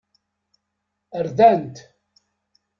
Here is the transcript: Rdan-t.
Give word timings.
Rdan-t. 1.25 1.77